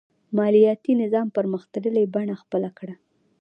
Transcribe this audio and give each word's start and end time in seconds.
مالیاتي 0.37 0.91
نظام 1.03 1.27
پرمختللې 1.35 2.03
بڼه 2.13 2.35
خپله 2.41 2.69
کړه. 2.77 2.93